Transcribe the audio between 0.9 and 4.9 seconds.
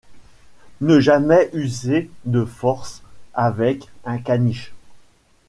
jamais user de force avec un caniche.